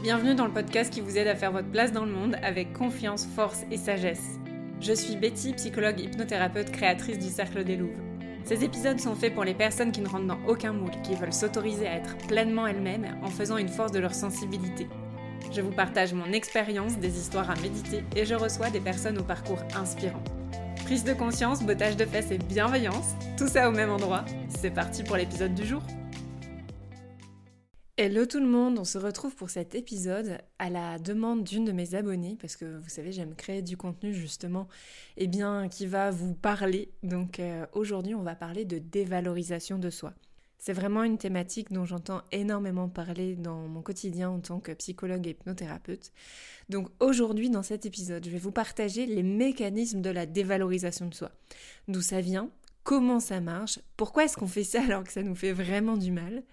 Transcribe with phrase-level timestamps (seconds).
[0.00, 2.72] Bienvenue dans le podcast qui vous aide à faire votre place dans le monde avec
[2.72, 4.38] confiance, force et sagesse.
[4.80, 7.98] Je suis Betty, psychologue hypnothérapeute créatrice du Cercle des Louves.
[8.44, 11.32] Ces épisodes sont faits pour les personnes qui ne rentrent dans aucun moule, qui veulent
[11.32, 14.86] s'autoriser à être pleinement elles-mêmes en faisant une force de leur sensibilité.
[15.50, 19.24] Je vous partage mon expérience, des histoires à méditer et je reçois des personnes au
[19.24, 20.22] parcours inspirant.
[20.84, 24.24] Prise de conscience, bottage de fesses et bienveillance, tout ça au même endroit.
[24.48, 25.82] C'est parti pour l'épisode du jour.
[28.00, 31.72] Hello tout le monde, on se retrouve pour cet épisode à la demande d'une de
[31.72, 34.68] mes abonnées parce que vous savez j'aime créer du contenu justement
[35.16, 36.92] et eh bien qui va vous parler.
[37.02, 40.14] Donc euh, aujourd'hui on va parler de dévalorisation de soi.
[40.60, 45.26] C'est vraiment une thématique dont j'entends énormément parler dans mon quotidien en tant que psychologue
[45.26, 46.12] et hypnothérapeute.
[46.68, 51.14] Donc aujourd'hui dans cet épisode je vais vous partager les mécanismes de la dévalorisation de
[51.14, 51.32] soi.
[51.88, 52.48] D'où ça vient,
[52.84, 56.12] comment ça marche, pourquoi est-ce qu'on fait ça alors que ça nous fait vraiment du
[56.12, 56.44] mal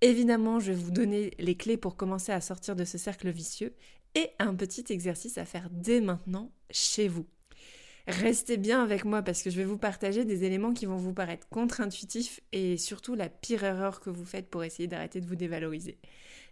[0.00, 3.74] Évidemment, je vais vous donner les clés pour commencer à sortir de ce cercle vicieux
[4.14, 7.26] et un petit exercice à faire dès maintenant chez vous.
[8.06, 11.12] Restez bien avec moi parce que je vais vous partager des éléments qui vont vous
[11.12, 15.36] paraître contre-intuitifs et surtout la pire erreur que vous faites pour essayer d'arrêter de vous
[15.36, 15.98] dévaloriser.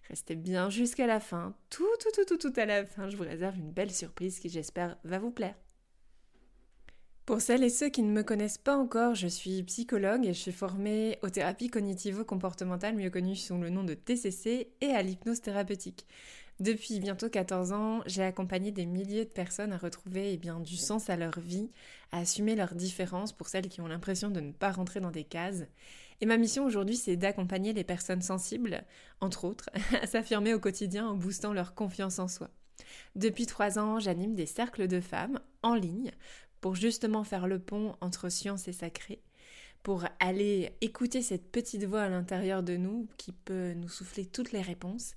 [0.08, 3.08] Restez bien jusqu'à la fin, tout, tout, tout, tout, tout à la fin.
[3.08, 5.56] Je vous réserve une belle surprise qui j'espère va vous plaire.
[7.26, 10.38] Pour celles et ceux qui ne me connaissent pas encore, je suis psychologue et je
[10.38, 15.40] suis formée aux thérapies cognitivo-comportementales, mieux connues sous le nom de TCC, et à l'hypnose
[15.40, 16.06] thérapeutique.
[16.60, 20.76] Depuis bientôt 14 ans, j'ai accompagné des milliers de personnes à retrouver eh bien, du
[20.76, 21.68] sens à leur vie,
[22.12, 25.24] à assumer leurs différences pour celles qui ont l'impression de ne pas rentrer dans des
[25.24, 25.64] cases.
[26.20, 28.84] Et ma mission aujourd'hui, c'est d'accompagner les personnes sensibles,
[29.20, 29.68] entre autres,
[30.00, 32.50] à s'affirmer au quotidien en boostant leur confiance en soi.
[33.14, 36.12] Depuis trois ans, j'anime des cercles de femmes en ligne
[36.74, 39.20] justement faire le pont entre science et sacré,
[39.82, 44.52] pour aller écouter cette petite voix à l'intérieur de nous qui peut nous souffler toutes
[44.52, 45.14] les réponses.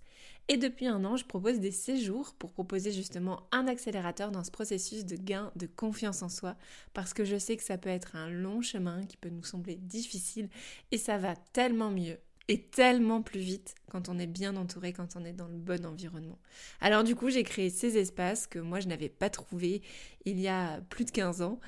[0.48, 4.52] Et depuis un an, je propose des séjours pour proposer justement un accélérateur dans ce
[4.52, 6.56] processus de gain de confiance en soi,
[6.94, 9.76] parce que je sais que ça peut être un long chemin qui peut nous sembler
[9.76, 10.50] difficile,
[10.92, 12.18] et ça va tellement mieux
[12.50, 15.86] et tellement plus vite quand on est bien entouré, quand on est dans le bon
[15.86, 16.40] environnement.
[16.82, 19.82] Alors du coup, j'ai créé ces espaces que moi je n'avais pas trouvés
[20.26, 21.60] il y a plus de 15 ans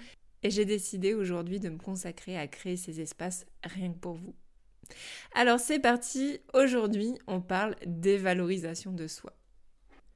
[0.44, 4.36] et j'ai décidé aujourd'hui de me consacrer à créer ces espaces rien que pour vous.
[5.36, 9.34] Alors c'est parti, aujourd'hui on parle dévalorisation de soi.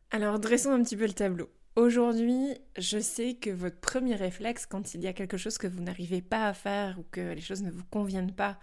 [0.10, 1.50] Alors dressons un petit peu le tableau.
[1.76, 5.82] Aujourd'hui, je sais que votre premier réflexe quand il y a quelque chose que vous
[5.82, 8.58] n'arrivez pas à faire ou que les choses ne vous conviennent pas,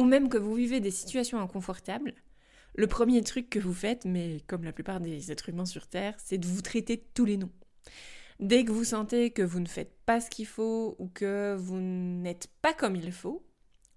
[0.00, 2.14] ou même que vous vivez des situations inconfortables,
[2.74, 6.14] le premier truc que vous faites, mais comme la plupart des êtres humains sur Terre,
[6.16, 7.52] c'est de vous traiter de tous les noms.
[8.38, 11.78] Dès que vous sentez que vous ne faites pas ce qu'il faut ou que vous
[11.78, 13.44] n'êtes pas comme il faut,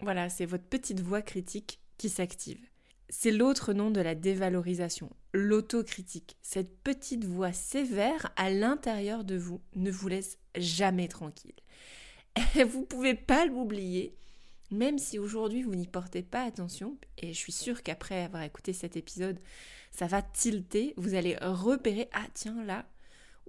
[0.02, 2.60] voilà, c'est votre petite voix critique qui s'active.
[3.08, 6.36] C'est l'autre nom de la dévalorisation, l'autocritique.
[6.42, 11.56] Cette petite voix sévère à l'intérieur de vous ne vous laisse jamais tranquille.
[12.68, 14.18] vous pouvez pas l'oublier
[14.74, 18.74] même si aujourd'hui vous n'y portez pas attention, et je suis sûre qu'après avoir écouté
[18.74, 19.40] cet épisode,
[19.92, 22.86] ça va tilter, vous allez repérer, ah tiens là,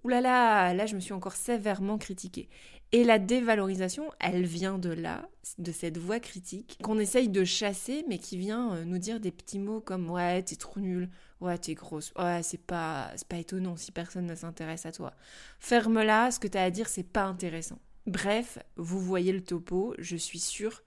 [0.04, 2.48] oulala, là, je me suis encore sévèrement critiquée.
[2.92, 8.04] Et la dévalorisation, elle vient de là, de cette voix critique, qu'on essaye de chasser,
[8.08, 11.08] mais qui vient euh, nous dire des petits mots comme ouais, t'es trop nul,
[11.40, 15.12] ouais, t'es grosse, ouais, c'est pas, c'est pas étonnant si personne ne s'intéresse à toi.
[15.58, 17.80] Ferme-la, ce que t'as à dire, c'est pas intéressant.
[18.06, 20.82] Bref, vous voyez le topo, je suis sûre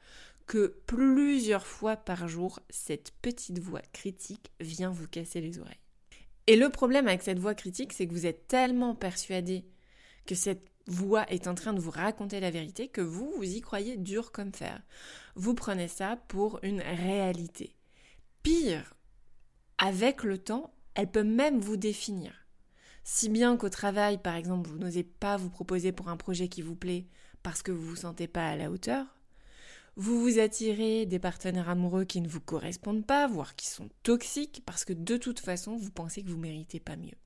[0.47, 5.75] que plusieurs fois par jour, cette petite voix critique vient vous casser les oreilles.
[6.47, 9.65] Et le problème avec cette voix critique, c'est que vous êtes tellement persuadé
[10.25, 13.59] que cette voix est en train de vous raconter la vérité que vous, vous y
[13.59, 14.81] croyez dur comme fer.
[15.35, 17.75] Vous prenez ça pour une réalité.
[18.41, 18.93] Pire,
[19.77, 22.31] avec le temps, elle peut même vous définir.
[23.03, 26.61] Si bien qu'au travail, par exemple, vous n'osez pas vous proposer pour un projet qui
[26.61, 27.07] vous plaît
[27.43, 29.16] parce que vous ne vous sentez pas à la hauteur,
[29.97, 34.61] vous vous attirez des partenaires amoureux qui ne vous correspondent pas, voire qui sont toxiques,
[34.63, 37.17] parce que de toute façon, vous pensez que vous méritez pas mieux.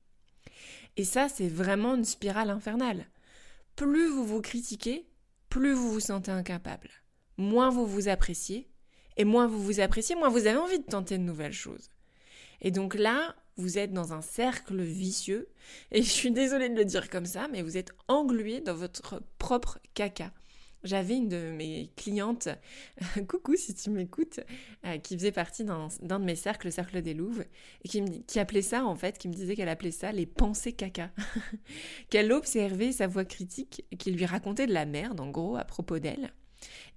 [0.96, 3.06] Et ça, c'est vraiment une spirale infernale.
[3.76, 5.06] Plus vous vous critiquez,
[5.50, 6.88] plus vous vous sentez incapable.
[7.36, 8.70] Moins vous vous appréciez,
[9.18, 11.90] et moins vous vous appréciez, moins vous avez envie de tenter de nouvelles choses.
[12.62, 15.50] Et donc là, vous êtes dans un cercle vicieux,
[15.90, 19.22] et je suis désolée de le dire comme ça, mais vous êtes englué dans votre
[19.36, 20.32] propre caca.
[20.84, 22.48] J'avais une de mes clientes,
[23.28, 24.40] coucou si tu m'écoutes,
[24.84, 27.44] euh, qui faisait partie d'un de mes cercles, le cercle des Louves,
[27.84, 28.08] qui, me,
[28.40, 31.10] appelait ça en fait, qui me disait qu'elle appelait ça les pensées caca.
[32.10, 35.98] qu'elle observait sa voix critique, qui lui racontait de la merde en gros à propos
[35.98, 36.32] d'elle.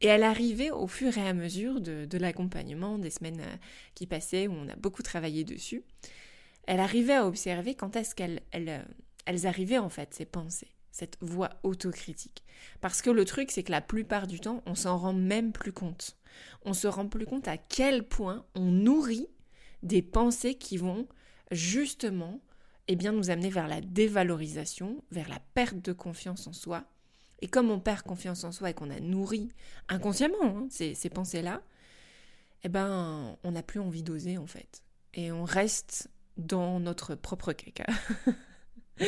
[0.02, 3.56] Et elle arrivait au fur et à mesure de, l'accompagnement, des semaines euh,
[3.94, 5.84] qui passaient où on a beaucoup travaillé dessus,
[6.68, 11.50] elle arrivait à observer quand est-ce qu'elles elles, arrivaient en fait, ces pensées, cette voix
[11.64, 12.46] autocritique.
[12.80, 15.74] Parce que le truc, c'est que la plupart du temps, on s'en rend même plus
[15.74, 16.16] compte.
[16.64, 19.28] On se rend plus compte à quel point on nourrit
[19.84, 21.06] des pensées qui vont
[21.52, 22.40] justement
[22.88, 26.86] eh bien, nous amener vers la dévalorisation, vers la perte de confiance en soi.
[27.42, 29.50] Et comme on perd confiance en soi et qu'on a nourri
[29.90, 31.62] inconsciemment hein, ces, pensées-là,
[32.64, 34.82] eh ben, on n'a plus envie d'oser en fait.
[35.14, 37.86] Et on reste dans notre propre caca.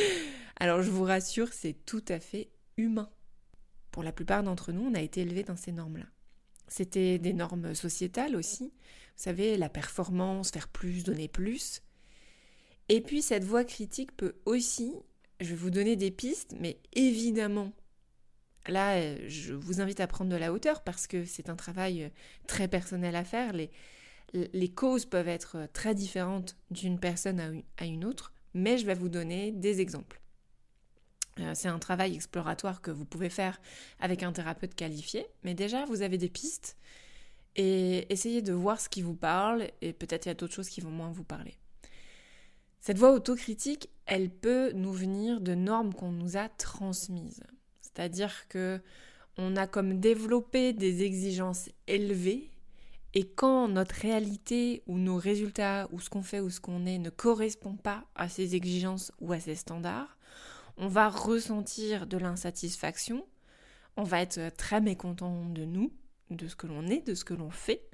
[0.58, 3.08] Alors je vous rassure, c'est tout à fait humain.
[3.92, 6.06] Pour la plupart d'entre nous, on a été élevés dans ces normes-là.
[6.66, 8.64] C'était des normes sociétales aussi.
[8.64, 11.82] Vous savez, la performance, faire plus, donner plus.
[12.88, 14.92] Et puis cette voix critique peut aussi,
[15.40, 17.72] je vais vous donner des pistes, mais évidemment,
[18.66, 22.10] là, je vous invite à prendre de la hauteur parce que c'est un travail
[22.46, 23.52] très personnel à faire.
[23.52, 23.70] Les,
[24.32, 29.08] les causes peuvent être très différentes d'une personne à une autre, mais je vais vous
[29.08, 30.20] donner des exemples.
[31.40, 33.60] Euh, c'est un travail exploratoire que vous pouvez faire
[34.00, 36.76] avec un thérapeute qualifié, mais déjà vous avez des pistes
[37.56, 40.68] et essayez de voir ce qui vous parle et peut-être il y a d'autres choses
[40.68, 41.54] qui vont moins vous parler.
[42.80, 47.42] Cette voix autocritique, elle peut nous venir de normes qu'on nous a transmises.
[47.80, 48.80] C'est-à-dire que
[49.36, 52.50] on a comme développé des exigences élevées
[53.14, 56.98] et quand notre réalité ou nos résultats ou ce qu'on fait ou ce qu'on est
[56.98, 60.17] ne correspond pas à ces exigences ou à ces standards,
[60.78, 63.26] on va ressentir de l'insatisfaction,
[63.96, 65.92] on va être très mécontent de nous,
[66.30, 67.88] de ce que l'on est, de ce que l'on fait.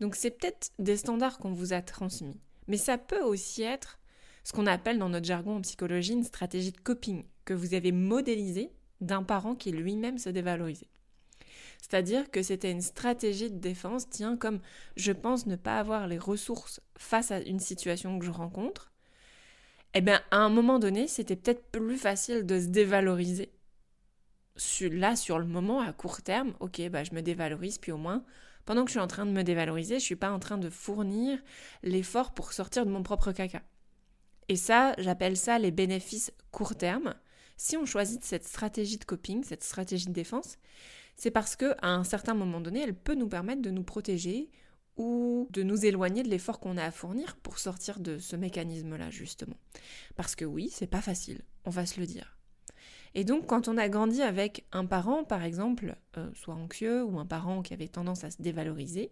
[0.00, 2.40] Donc c'est peut-être des standards qu'on vous a transmis.
[2.68, 3.98] Mais ça peut aussi être
[4.44, 7.92] ce qu'on appelle dans notre jargon en psychologie une stratégie de coping que vous avez
[7.92, 10.88] modélisée d'un parent qui lui-même se dévalorisait.
[11.80, 14.60] C'est-à-dire que c'était une stratégie de défense, tiens, comme
[14.96, 18.91] je pense ne pas avoir les ressources face à une situation que je rencontre,
[19.94, 23.52] eh bien, à un moment donné, c'était peut-être plus facile de se dévaloriser.
[24.80, 28.24] Là, sur le moment, à court terme, ok, bah, je me dévalorise, puis au moins,
[28.64, 30.70] pendant que je suis en train de me dévaloriser, je suis pas en train de
[30.70, 31.38] fournir
[31.82, 33.62] l'effort pour sortir de mon propre caca.
[34.48, 37.14] Et ça, j'appelle ça les bénéfices court terme.
[37.56, 40.58] Si on choisit cette stratégie de coping, cette stratégie de défense,
[41.16, 44.50] c'est parce que à un certain moment donné, elle peut nous permettre de nous protéger
[44.96, 49.10] ou de nous éloigner de l'effort qu'on a à fournir pour sortir de ce mécanisme-là,
[49.10, 49.56] justement.
[50.16, 52.38] Parce que oui, c'est pas facile, on va se le dire.
[53.14, 57.18] Et donc, quand on a grandi avec un parent, par exemple, euh, soit anxieux ou
[57.18, 59.10] un parent qui avait tendance à se dévaloriser,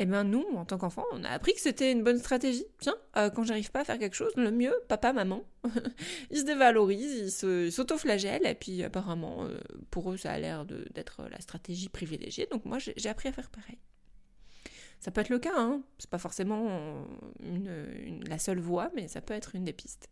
[0.00, 2.64] eh bien nous, en tant qu'enfants, on a appris que c'était une bonne stratégie.
[2.80, 5.42] Tiens, euh, quand j'arrive pas à faire quelque chose, le mieux, papa, maman,
[6.30, 9.58] ils se dévalorisent, ils s'auto-flagellent, et puis apparemment, euh,
[9.90, 12.46] pour eux, ça a l'air d'être la stratégie privilégiée.
[12.50, 13.78] Donc moi, j'ai appris à faire pareil.
[15.00, 15.82] Ça peut être le cas, hein.
[15.98, 17.06] c'est pas forcément
[18.26, 20.08] la seule voie, mais ça peut être une des pistes.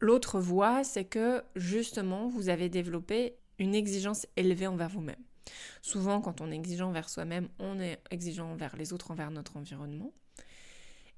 [0.00, 5.22] L'autre voie, c'est que justement, vous avez développé une exigence élevée envers vous-même.
[5.82, 9.56] Souvent, quand on est exigeant envers soi-même, on est exigeant envers les autres, envers notre
[9.56, 10.12] environnement.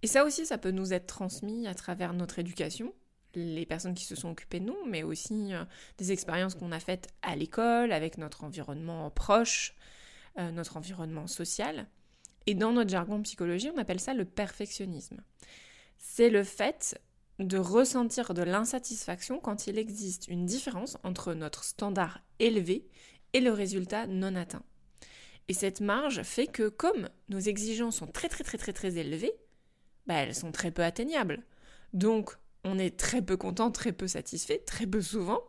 [0.03, 2.95] Et ça aussi, ça peut nous être transmis à travers notre éducation,
[3.35, 5.65] les personnes qui se sont occupées de nous, mais aussi euh,
[5.99, 9.75] des expériences qu'on a faites à l'école, avec notre environnement proche,
[10.39, 11.87] euh, notre environnement social.
[12.47, 15.21] Et dans notre jargon psychologie, on appelle ça le perfectionnisme.
[15.99, 17.01] C'est le fait
[17.39, 22.87] de ressentir de l'insatisfaction quand il existe une différence entre notre standard élevé
[23.33, 24.63] et le résultat non atteint.
[25.49, 29.33] Et cette marge fait que comme nos exigences sont très très très très très élevées,
[30.07, 31.43] bah, elles sont très peu atteignables.
[31.93, 35.43] Donc on est très peu content, très peu satisfait, très peu souvent,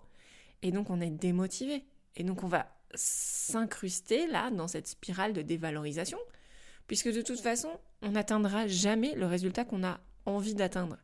[0.62, 1.86] et donc on est démotivé.
[2.16, 6.20] Et donc on va s'incruster là dans cette spirale de dévalorisation,
[6.88, 7.70] puisque de toute façon,
[8.02, 10.98] on n'atteindra jamais le résultat qu'on a envie d'atteindre.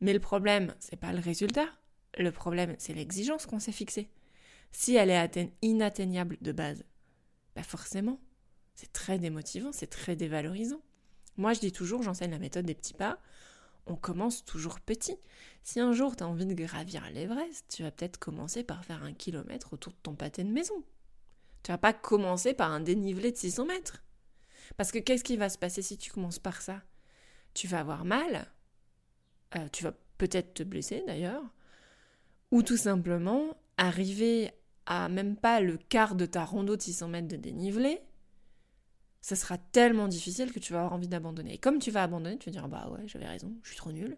[0.00, 1.66] Mais le problème, c'est pas le résultat,
[2.18, 4.08] le problème, c'est l'exigence qu'on s'est fixée.
[4.72, 6.84] Si elle est inatteignable de base,
[7.56, 8.20] bah forcément,
[8.74, 10.80] c'est très démotivant, c'est très dévalorisant.
[11.36, 13.18] Moi, je dis toujours, j'enseigne la méthode des petits pas.
[13.86, 15.16] On commence toujours petit.
[15.62, 19.02] Si un jour tu as envie de gravir l'Everest, tu vas peut-être commencer par faire
[19.02, 20.84] un kilomètre autour de ton pâté de maison.
[21.62, 24.02] Tu vas pas commencer par un dénivelé de 600 mètres.
[24.76, 26.82] Parce que qu'est-ce qui va se passer si tu commences par ça?
[27.54, 28.52] Tu vas avoir mal,
[29.56, 31.42] euh, tu vas peut-être te blesser d'ailleurs,
[32.50, 34.50] ou tout simplement arriver
[34.86, 38.00] à même pas le quart de ta rondeau de 600 mètres de dénivelé,
[39.20, 41.54] ça sera tellement difficile que tu vas avoir envie d'abandonner.
[41.54, 43.92] Et comme tu vas abandonner, tu vas dire bah ouais, j'avais raison, je suis trop
[43.92, 44.16] nulle.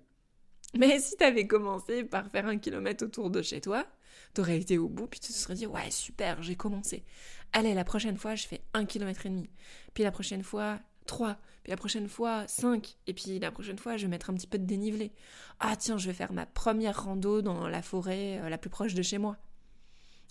[0.79, 3.87] Mais si tu avais commencé par faire un kilomètre autour de chez toi,
[4.35, 7.05] t'aurais été au bout, puis tu te serais dit ouais super, j'ai commencé.
[7.53, 9.51] Allez, la prochaine fois, je fais un kilomètre et demi.
[9.95, 13.97] Puis la prochaine fois, 3, puis la prochaine fois 5, et puis la prochaine fois
[13.97, 15.13] je vais mettre un petit peu de dénivelé.
[15.59, 18.95] Ah tiens, je vais faire ma première rando dans la forêt euh, la plus proche
[18.95, 19.37] de chez moi.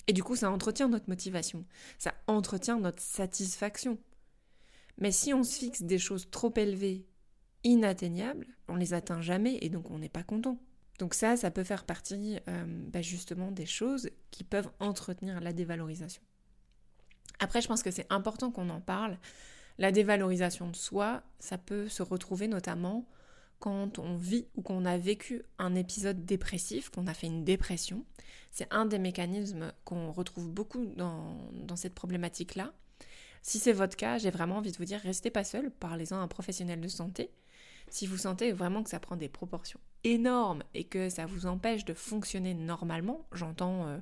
[0.08, 1.65] Et du coup, ça entretient notre motivation,
[1.98, 4.00] ça entretient notre satisfaction.
[4.98, 7.05] Mais si on se fixe des choses trop élevées,
[7.63, 10.58] inatteignables, on les atteint jamais et donc on n'est pas content.
[11.00, 15.54] Donc ça, ça peut faire partie euh, bah, justement des choses qui peuvent entretenir la
[15.54, 16.22] dévalorisation.
[17.39, 19.18] Après, je pense que c'est important qu'on en parle.
[19.78, 23.08] La dévalorisation de soi, ça peut se retrouver notamment
[23.60, 28.06] quand on vit ou qu'on a vécu un épisode dépressif, qu'on a fait une dépression.
[28.51, 32.74] C'est un des mécanismes qu'on retrouve beaucoup dans, dans cette problématique-là.
[33.42, 36.20] Si c'est votre cas, j'ai vraiment envie de vous dire, restez pas seul, parlez-en à
[36.20, 37.32] un professionnel de santé.
[37.89, 41.86] Si vous sentez vraiment que ça prend des proportions énormes et que ça vous empêche
[41.86, 43.98] de fonctionner normalement, j'entends euh,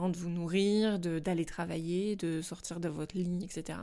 [0.00, 3.78] de vous nourrir, d'aller travailler, de sortir de votre lit, etc.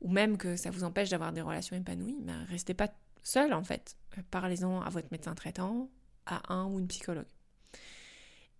[0.00, 2.88] Ou même que ça vous empêche d'avoir des relations épanouies, mais restez pas
[3.22, 3.96] seul en fait.
[4.30, 5.90] Parlez-en à votre médecin traitant,
[6.26, 7.26] à un ou une psychologue.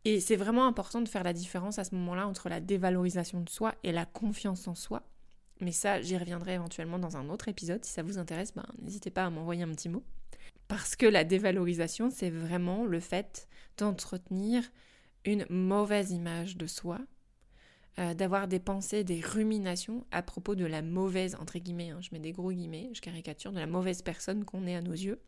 [0.04, 3.49] Et c'est vraiment important de faire la différence à ce moment-là entre la dévalorisation de
[3.49, 5.02] soi et la confiance en soi.
[5.61, 7.85] Mais ça, j'y reviendrai éventuellement dans un autre épisode.
[7.85, 10.02] Si ça vous intéresse, ben, n'hésitez pas à m'envoyer un petit mot.
[10.69, 14.62] Parce que la dévalorisation, c'est vraiment le fait d'entretenir
[15.25, 17.00] une mauvaise image de soi,
[17.99, 22.11] euh, d'avoir des pensées, des ruminations à propos de la mauvaise, entre guillemets, hein, je
[22.12, 25.21] mets des gros guillemets, je caricature, de la mauvaise personne qu'on est à nos yeux.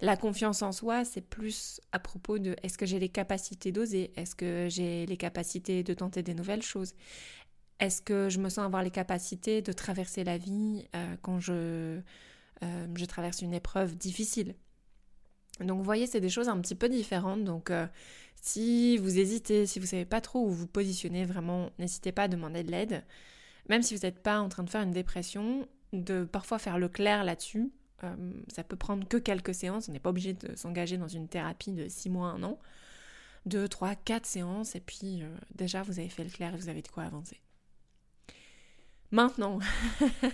[0.00, 4.12] La confiance en soi, c'est plus à propos de est-ce que j'ai les capacités d'oser
[4.14, 6.94] Est-ce que j'ai les capacités de tenter des nouvelles choses
[7.80, 12.00] Est-ce que je me sens avoir les capacités de traverser la vie euh, quand je,
[12.62, 14.56] euh, je traverse une épreuve difficile?
[15.60, 17.44] Donc vous voyez, c'est des choses un petit peu différentes.
[17.44, 17.86] Donc euh,
[18.42, 22.24] si vous hésitez, si vous ne savez pas trop où vous positionnez, vraiment, n'hésitez pas
[22.24, 23.04] à demander de l'aide.
[23.68, 26.88] Même si vous n'êtes pas en train de faire une dépression, de parfois faire le
[26.88, 27.70] clair là-dessus.
[28.46, 31.72] Ça peut prendre que quelques séances, on n'est pas obligé de s'engager dans une thérapie
[31.72, 32.58] de 6 mois, un an.
[33.46, 35.22] 2, 3, 4 séances, et puis
[35.56, 37.40] déjà vous avez fait le clair et vous avez de quoi avancer.
[39.10, 39.58] Maintenant,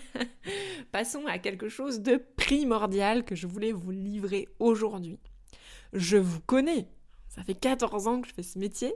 [0.93, 5.21] passons à quelque chose de primordial que je voulais vous livrer aujourd'hui.
[5.93, 6.89] Je vous connais,
[7.29, 8.93] ça fait 14 ans que je fais ce métier,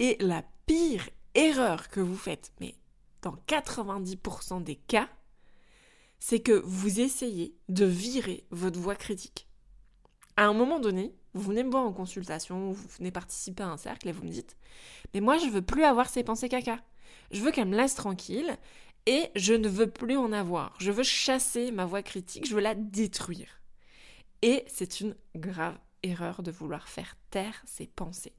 [0.00, 2.74] et la pire erreur que vous faites, mais
[3.22, 5.08] dans 90% des cas,
[6.18, 9.46] c'est que vous essayez de virer votre voix critique.
[10.36, 13.76] À un moment donné, vous venez me voir en consultation, vous venez participer à un
[13.76, 14.56] cercle et vous me dites
[15.12, 16.80] Mais moi, je veux plus avoir ces pensées caca.
[17.30, 18.56] Je veux qu'elle me laisse tranquille
[19.06, 20.74] et je ne veux plus en avoir.
[20.78, 23.60] Je veux chasser ma voix critique, je veux la détruire.
[24.42, 28.34] Et c'est une grave erreur de vouloir faire taire ses pensées.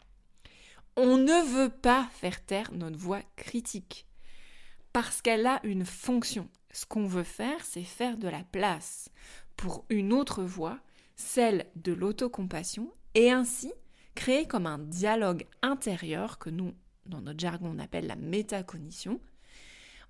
[0.96, 4.08] On ne veut pas faire taire notre voix critique
[4.94, 6.48] parce qu'elle a une fonction.
[6.72, 9.10] Ce qu'on veut faire, c'est faire de la place
[9.58, 10.80] pour une autre voix,
[11.16, 13.74] celle de l'autocompassion, et ainsi
[14.14, 16.74] créer comme un dialogue intérieur que nous,
[17.06, 19.20] dans notre jargon, on appelle la métacognition,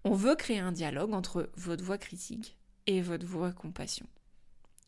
[0.05, 4.07] on veut créer un dialogue entre votre voix critique et votre voix compassion.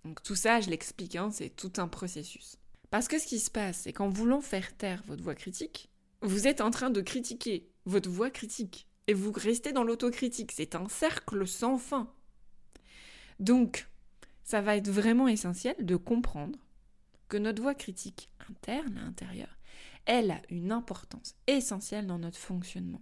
[0.06, 2.58] Donc tout ça, je l'explique, hein, c'est tout un processus.
[2.92, 5.90] Parce que ce qui se passe, c'est qu'en voulant faire taire votre voix critique,
[6.22, 8.88] vous êtes en train de critiquer votre voix critique.
[9.08, 10.52] Et vous restez dans l'autocritique.
[10.52, 12.14] C'est un cercle sans fin.
[13.40, 13.88] Donc,
[14.44, 16.60] ça va être vraiment essentiel de comprendre
[17.28, 19.50] que notre voix critique interne, à l'intérieur,
[20.06, 23.02] elle a une importance essentielle dans notre fonctionnement.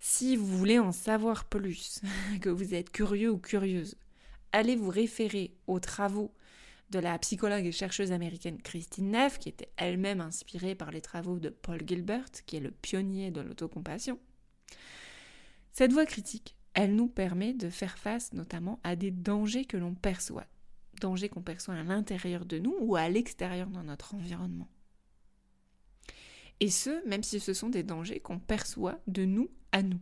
[0.00, 2.00] Si vous voulez en savoir plus,
[2.40, 3.96] que vous êtes curieux ou curieuse,
[4.52, 6.32] allez vous référer aux travaux
[6.90, 11.38] de la psychologue et chercheuse américaine Christine Neff, qui était elle-même inspirée par les travaux
[11.38, 14.18] de Paul Gilbert, qui est le pionnier de l'autocompassion.
[15.72, 19.94] Cette voie critique, elle nous permet de faire face notamment à des dangers que l'on
[19.94, 20.46] perçoit,
[21.00, 24.68] dangers qu'on perçoit à l'intérieur de nous ou à l'extérieur dans notre environnement.
[26.60, 30.00] Et ce, même si ce sont des dangers qu'on perçoit de nous à nous.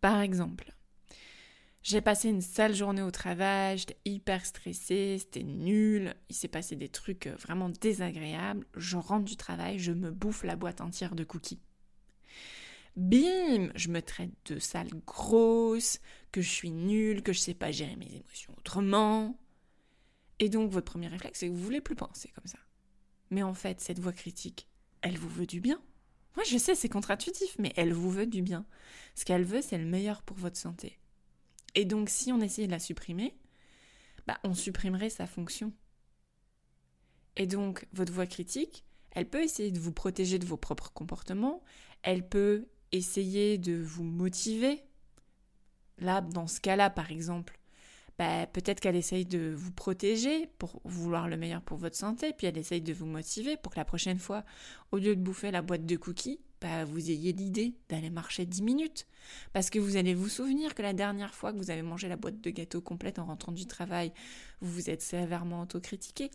[0.00, 0.74] Par exemple,
[1.82, 6.76] j'ai passé une sale journée au travail, j'étais hyper stressée, c'était nul, il s'est passé
[6.76, 11.14] des trucs euh, vraiment désagréables, je rentre du travail, je me bouffe la boîte entière
[11.14, 11.60] de cookies.
[12.96, 16.00] Bim, je me traite de sale grosse,
[16.32, 19.38] que je suis nulle, que je sais pas gérer mes émotions autrement.
[20.40, 22.58] Et donc votre premier réflexe, c'est que vous voulez plus penser comme ça.
[23.30, 24.68] Mais en fait, cette voix critique,
[25.02, 25.80] elle vous veut du bien.
[26.36, 28.64] Moi, je sais, c'est contre-intuitif, mais elle vous veut du bien.
[29.14, 30.98] Ce qu'elle veut, c'est le meilleur pour votre santé.
[31.74, 33.36] Et donc, si on essayait de la supprimer,
[34.26, 35.72] bah, on supprimerait sa fonction.
[37.36, 41.62] Et donc, votre voix critique, elle peut essayer de vous protéger de vos propres comportements,
[42.02, 44.88] elle peut essayer de vous motiver,
[46.00, 47.57] Là, dans ce cas-là, par exemple,
[48.18, 52.46] bah, peut-être qu'elle essaye de vous protéger pour vouloir le meilleur pour votre santé, puis
[52.46, 54.44] elle essaye de vous motiver pour que la prochaine fois,
[54.90, 58.62] au lieu de bouffer la boîte de cookies, bah, vous ayez l'idée d'aller marcher 10
[58.62, 59.06] minutes.
[59.52, 62.16] Parce que vous allez vous souvenir que la dernière fois que vous avez mangé la
[62.16, 64.12] boîte de gâteau complète en rentrant du travail,
[64.60, 66.30] vous vous êtes sévèrement autocritiqué.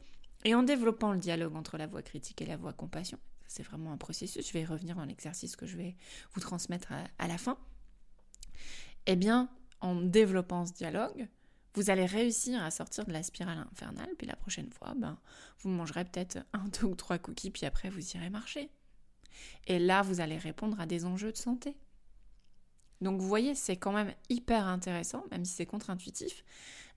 [0.45, 3.91] Et en développant le dialogue entre la voix critique et la voix compassion, c'est vraiment
[3.91, 5.95] un processus, je vais y revenir dans l'exercice que je vais
[6.33, 7.57] vous transmettre à, la fin,
[9.05, 9.49] eh bien,
[9.79, 11.27] en développant ce dialogue,
[11.73, 15.17] vous allez réussir à sortir de la spirale infernale, puis la prochaine fois, ben,
[15.59, 18.69] vous mangerez peut-être un, deux ou trois cookies, puis après vous irez marcher.
[19.67, 21.75] Et là, vous allez répondre à des enjeux de santé.
[23.01, 26.43] Donc vous voyez, c'est quand même hyper intéressant, même si c'est contre-intuitif,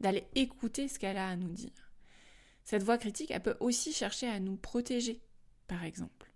[0.00, 1.92] d'aller écouter ce qu'elle a à nous dire.
[2.64, 5.20] Cette voix critique, elle peut aussi chercher à nous protéger,
[5.66, 6.32] par exemple.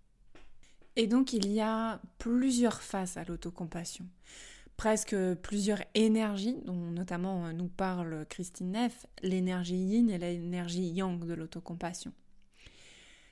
[0.95, 4.07] Et donc il y a plusieurs faces à l'autocompassion,
[4.77, 11.33] presque plusieurs énergies, dont notamment nous parle Christine Neff, l'énergie yin et l'énergie yang de
[11.33, 12.13] l'autocompassion.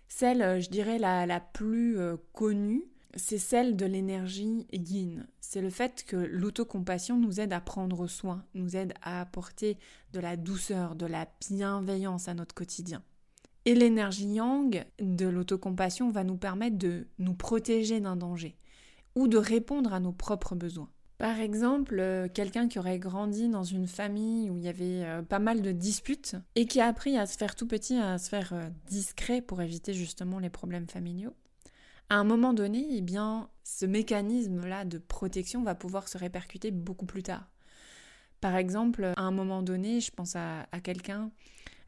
[0.07, 2.83] Celle, euh, je dirais, la, la plus euh, connue,
[3.15, 5.25] c'est celle de l'énergie yin.
[5.39, 9.77] C'est le fait que l'autocompassion nous aide à prendre soin, nous aide à apporter
[10.13, 13.03] de la douceur, de la bienveillance à notre quotidien.
[13.65, 18.55] Et l'énergie yang de l'autocompassion va nous permettre de nous protéger d'un danger
[19.15, 20.89] ou de répondre à nos propres besoins.
[21.19, 25.21] Par exemple, euh, quelqu'un qui aurait grandi dans une famille où il y avait euh,
[25.21, 28.29] pas mal de disputes et qui a appris à se faire tout petit, à se
[28.29, 31.35] faire euh, discret pour éviter justement les problèmes familiaux.
[32.07, 37.05] À un moment donné, eh bien, ce mécanisme-là de protection va pouvoir se répercuter beaucoup
[37.05, 37.49] plus tard.
[38.39, 41.31] Par exemple, à un moment donné, je pense à, quelqu'un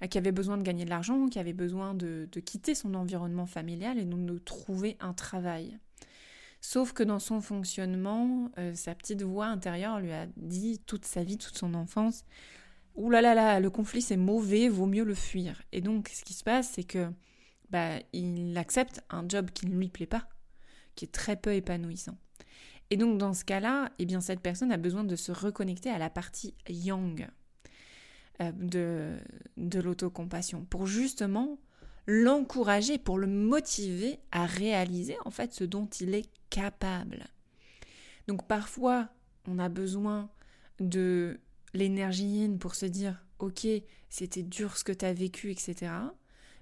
[0.10, 3.46] qui avait besoin de gagner de l'argent, qui avait besoin de, de quitter son environnement
[3.46, 5.80] familial et donc de trouver un travail.
[6.62, 11.24] Sauf que dans son fonctionnement, euh, sa petite voix intérieure lui a dit toute sa
[11.24, 12.24] vie, toute son enfance,
[12.96, 15.62] Ouh là là là, le conflit c'est mauvais, vaut mieux le fuir.
[15.72, 17.10] Et donc ce qui se passe, c'est que
[17.70, 20.28] bah, il accepte un job qui ne lui plaît pas,
[20.96, 22.18] qui est très peu épanouissant.
[22.90, 25.98] Et donc dans ce cas-là, eh bien cette personne a besoin de se reconnecter à
[25.98, 27.28] la partie yang
[28.42, 29.18] euh, de,
[29.56, 31.58] de l'autocompassion pour justement
[32.08, 37.26] l'encourager, pour le motiver à réaliser en fait ce dont il est capable.
[38.28, 39.10] Donc parfois,
[39.48, 40.30] on a besoin
[40.80, 41.40] de
[41.74, 43.68] l'énergie yin pour se dire ok,
[44.10, 45.92] c'était dur ce que tu as vécu, etc.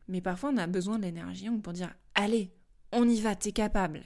[0.08, 2.52] Mais parfois, on a besoin de l'énergie yang pour dire allez,
[2.91, 4.04] on y va, t'es capable.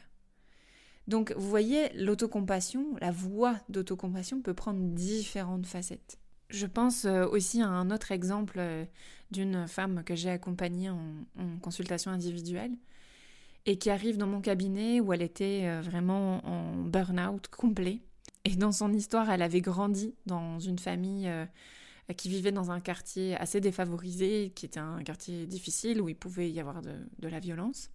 [1.08, 6.18] Donc vous voyez, l'autocompassion, la voie d'autocompassion peut prendre différentes facettes.
[6.54, 8.86] Je pense euh, aussi à un autre exemple euh,
[9.32, 11.26] d'une femme que j'ai accompagnée en,
[11.64, 12.72] consultation individuelle
[13.66, 18.02] et qui arrive dans mon cabinet où elle était euh, vraiment en burn-out complet.
[18.46, 21.32] Et dans son histoire, elle avait grandi dans une famille
[22.18, 26.52] qui vivait dans un quartier assez défavorisé, qui était un quartier difficile où il pouvait
[26.52, 27.90] y avoir de, de la violence.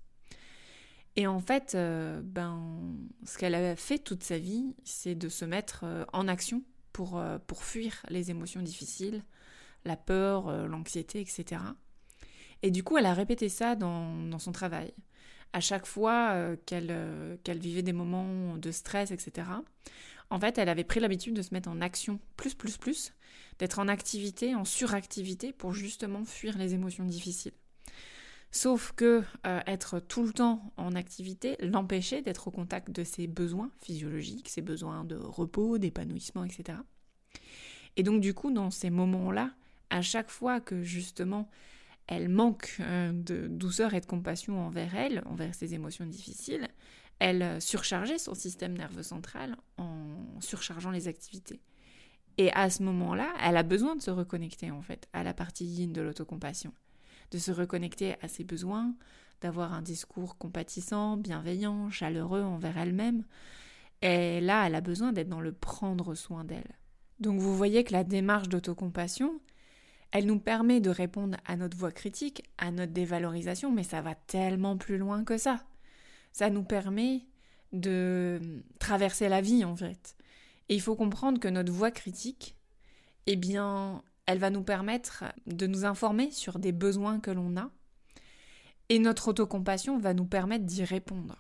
[1.17, 5.85] Et en fait, ben, ce qu'elle a fait toute sa vie, c'est de se mettre
[6.15, 9.25] en action pour, euh, pour fuir les émotions difficiles,
[9.85, 11.63] la peur, euh, l'anxiété, etc.
[12.63, 14.93] Et du coup, elle a répété ça dans, dans son travail.
[15.53, 19.47] À chaque fois euh, qu'elle qu'elle vivait des moments de stress, etc.,
[20.31, 23.15] en fait, elle avait pris l'habitude de se mettre en action plus, plus, plus,
[23.59, 27.55] d'être en activité, en suractivité pour justement fuir les émotions difficiles.
[28.51, 33.71] Sauf que être tout le temps en activité l'empêchait d'être au contact de ses besoins
[33.81, 36.79] physiologiques, ses besoins de repos, d'épanouissement, etc.
[37.97, 39.51] Et donc du coup, dans ces moments-là,
[39.91, 41.49] à chaque fois que justement
[42.07, 46.69] elle manque euh, de douceur et de compassion envers elle, envers ses émotions difficiles,
[47.19, 51.61] elle surchargeait son système nerveux central en surchargeant les activités.
[52.39, 55.67] Et à ce moment-là, elle a besoin de se reconnecter en fait à la partie
[55.67, 56.73] yin de l'autocompassion,
[57.31, 58.95] de se reconnecter à ses besoins,
[59.41, 63.25] d'avoir un discours compatissant, bienveillant, chaleureux envers elle-même.
[64.03, 66.79] Et là, elle a besoin d'être dans le prendre soin d'elle.
[67.21, 69.41] Donc vous voyez que la démarche d'autocompassion,
[70.11, 74.15] elle nous permet de répondre à notre voix critique, à notre dévalorisation, mais ça va
[74.15, 75.65] tellement plus loin que ça.
[76.33, 77.27] Ça nous permet
[77.73, 78.41] de
[78.79, 80.17] traverser la vie en fait.
[80.69, 82.57] Et il faut comprendre que notre voix critique,
[83.27, 87.71] eh bien, elle va nous permettre de nous informer sur des besoins que l'on a.
[88.91, 91.39] Et notre autocompassion va nous permettre d'y répondre.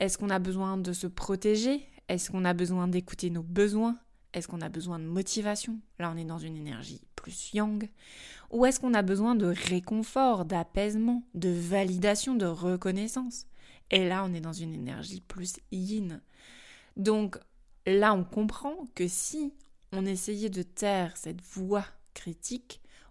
[0.00, 1.86] Est-ce qu'on a besoin de se protéger?
[2.08, 3.98] Est-ce qu'on a besoin d'écouter nos besoins?
[4.32, 5.80] Est-ce qu'on a besoin de motivation?
[5.98, 7.90] Là, on est dans une énergie plus yang.
[8.50, 13.44] Ou est-ce qu'on a besoin de réconfort, d'apaisement, de validation, de reconnaissance?
[13.90, 16.22] Et là, on est dans une énergie plus yin.
[16.96, 17.38] Donc
[17.86, 19.52] là, on comprend que si
[19.92, 21.84] on essayait de taire cette voix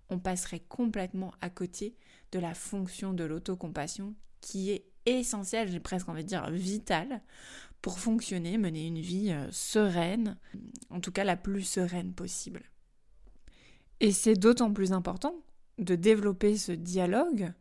[0.09, 1.95] on passerait complètement à côté
[2.31, 7.21] de la fonction de l'autocompassion qui est essentielle, j'ai presque envie de dire vitale,
[7.81, 10.37] pour fonctionner, mener une vie euh, sereine,
[10.89, 12.63] en tout cas la plus sereine possible.
[13.99, 15.35] Et c'est d'autant plus important
[15.77, 17.51] de développer ce dialogue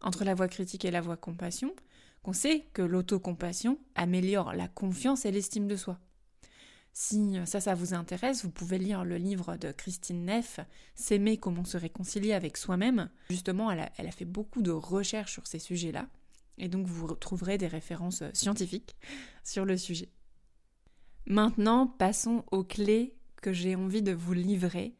[0.00, 1.74] entre la voix critique et la voix compassion
[2.22, 5.98] qu'on sait que l'autocompassion améliore la confiance et l'estime de soi.
[6.96, 10.60] Si ça, ça vous intéresse, vous pouvez lire le livre de Christine Neff,
[10.94, 13.10] S'aimer, comment se réconcilier avec soi-même.
[13.28, 16.06] Justement, elle a, fait beaucoup de recherches sur ces sujets-là,
[16.56, 18.94] et donc vous retrouverez des références scientifiques
[19.42, 20.08] sur le sujet.
[21.26, 24.94] Maintenant, passons aux clés que j'ai envie de vous livrer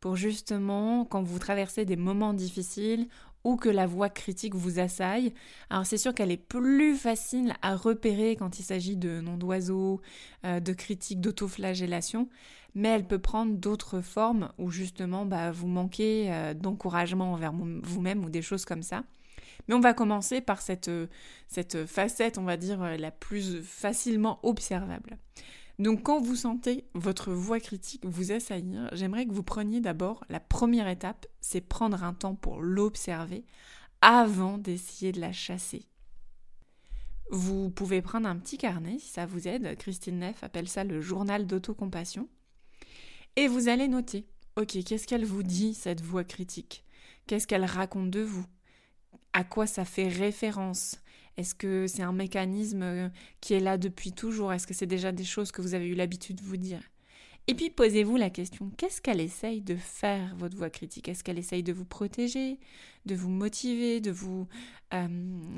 [0.00, 3.08] pour justement, quand vous traversez des moments difficiles
[3.44, 5.32] ou que la voix critique vous assaille.
[5.70, 10.00] Alors c'est sûr qu'elle est plus facile à repérer quand il s'agit de noms d'oiseaux,
[10.44, 12.28] euh, de critiques, d'autoflagellation,
[12.74, 18.24] mais elle peut prendre d'autres formes où justement bah, vous manquez euh, d'encouragement envers vous-même
[18.24, 19.04] ou des choses comme ça.
[19.66, 20.90] Mais on va commencer par cette,
[21.46, 25.18] cette facette, on va dire, la plus facilement observable.
[25.78, 30.40] Donc quand vous sentez votre voix critique vous assaillir, j'aimerais que vous preniez d'abord la
[30.40, 33.44] première étape, c'est prendre un temps pour l'observer
[34.00, 35.86] avant d'essayer de la chasser.
[37.30, 39.76] Vous pouvez prendre un petit carnet si ça vous aide.
[39.76, 42.28] Christine Neff appelle ça le journal d'autocompassion.
[43.36, 46.84] Et vous allez noter, ok, qu'est-ce qu'elle vous dit, cette voix critique?
[47.26, 48.46] Qu'est-ce qu'elle raconte de vous?
[49.32, 50.96] À quoi ça fait référence?
[51.38, 53.08] Est-ce que c'est un mécanisme euh,
[53.40, 54.52] qui est là depuis toujours?
[54.52, 56.80] Est-ce que c'est déjà des choses que vous avez eu l'habitude de vous dire?
[57.46, 61.08] Et puis posez-vous la question, qu'est-ce qu'elle essaye de faire, votre voix critique?
[61.08, 62.58] Est-ce qu'elle essaye de vous protéger,
[63.06, 64.48] de vous motiver, de vous
[64.92, 65.08] euh,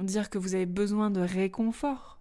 [0.03, 2.21] dire que vous avez besoin de réconfort?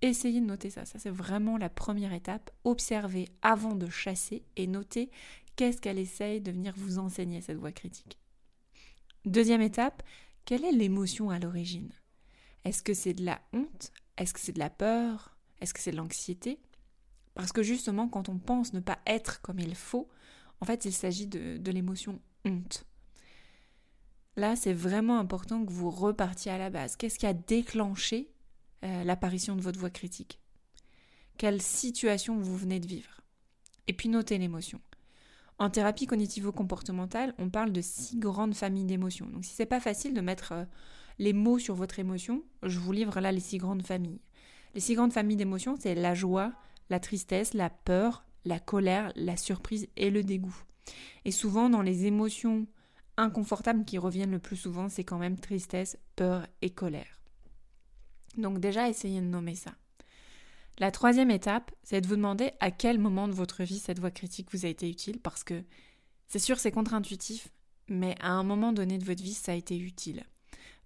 [0.00, 2.52] Essayez de noter ça, ça c'est vraiment la première étape.
[2.62, 5.10] Observez avant de chasser et notez
[5.56, 8.18] qu'est-ce qu'elle essaye de venir vous enseigner, cette voix critique.
[9.24, 10.04] Deuxième étape,
[10.44, 11.92] quelle est l'émotion à l'origine?
[12.64, 13.92] Est-ce que c'est de la honte?
[14.16, 15.36] Est-ce que c'est de la peur?
[15.60, 16.60] Est-ce que c'est de l'anxiété?
[17.34, 20.08] Parce que justement, quand on pense ne pas être comme il faut,
[20.60, 22.84] en fait, il s'agit de, l'émotion honte.
[24.36, 26.96] Là, c'est vraiment important que vous repartiez à la base.
[26.96, 28.30] Qu'est-ce qui a déclenché
[28.84, 30.40] euh, l'apparition de votre voix critique?
[31.38, 33.20] Quelle situation vous venez de vivre?
[33.88, 34.80] Et puis notez l'émotion.
[35.58, 39.26] En thérapie cognitivo-comportementale, on parle de six grandes familles d'émotions.
[39.26, 40.64] Donc si c'est pas facile de mettre euh,
[41.18, 44.20] les mots sur votre émotion, je vous livre là les six grandes familles.
[44.74, 46.52] Les six grandes familles d'émotions, c'est la joie,
[46.90, 50.56] la tristesse, la peur, la colère, la surprise et le dégoût.
[51.24, 52.66] Et souvent, dans les émotions
[53.16, 57.20] inconfortables qui reviennent le plus souvent, c'est quand même tristesse, peur et colère.
[58.36, 59.72] Donc déjà, essayez de nommer ça.
[60.78, 64.10] La troisième étape, c'est de vous demander à quel moment de votre vie cette voix
[64.10, 65.62] critique vous a été utile, parce que
[66.26, 67.48] c'est sûr, c'est contre-intuitif,
[67.88, 70.24] mais à un moment donné de votre vie, ça a été utile.